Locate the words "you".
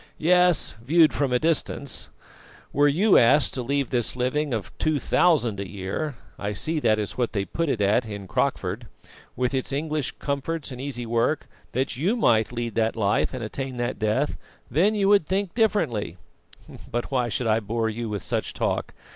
2.87-3.19, 11.97-12.15, 14.95-15.07, 17.87-18.09